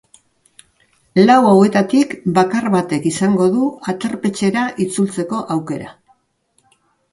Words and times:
Lau 1.29 1.35
hauetatik 1.49 2.15
bakar 2.39 2.65
batek 2.77 3.05
izango 3.11 3.49
du 3.59 3.69
aterpetxera 3.95 4.67
itzultzeko 4.89 5.45
aukera. 5.59 5.95